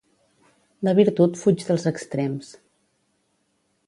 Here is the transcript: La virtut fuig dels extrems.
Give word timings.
La 0.87 0.93
virtut 0.99 1.37
fuig 1.41 1.65
dels 1.67 1.85
extrems. 1.91 2.49